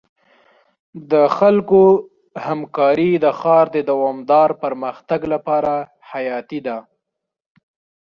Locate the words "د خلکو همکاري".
1.11-3.11